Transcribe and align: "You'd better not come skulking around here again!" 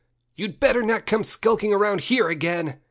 "You'd 0.35 0.59
better 0.59 0.81
not 0.81 1.05
come 1.05 1.23
skulking 1.23 1.71
around 1.71 2.01
here 2.01 2.27
again!" 2.27 2.79